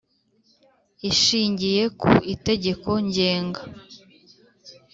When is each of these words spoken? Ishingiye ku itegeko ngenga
Ishingiye 1.09 1.83
ku 2.01 2.11
itegeko 2.33 2.89
ngenga 3.05 3.61